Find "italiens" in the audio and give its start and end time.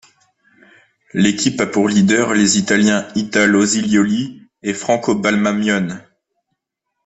2.57-3.07